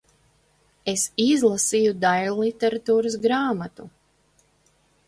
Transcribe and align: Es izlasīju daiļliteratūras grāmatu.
Es 0.93 1.03
izlasīju 1.25 1.93
daiļliteratūras 2.07 3.21
grāmatu. 3.29 3.91